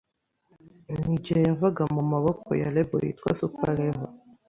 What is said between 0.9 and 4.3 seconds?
ni igihe yavaga mu maboko ya Label yitwa Super Level,